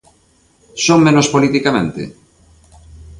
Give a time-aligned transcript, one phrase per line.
[0.85, 2.01] ¿Son menos politicamente?